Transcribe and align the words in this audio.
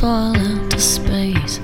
fall 0.00 0.34
into 0.34 0.80
space. 0.80 1.60